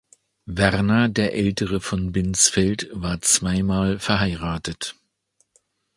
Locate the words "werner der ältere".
0.47-1.79